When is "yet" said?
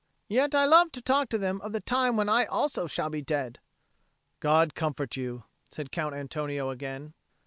0.27-0.55